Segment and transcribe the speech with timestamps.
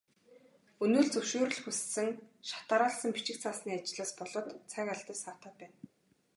[0.83, 2.09] Өнөө л зөвшөөрөл хүссэн
[2.47, 5.77] шат дараалсан бичиг цаасны ажлаас болоод цаг алдаж саатаад байна.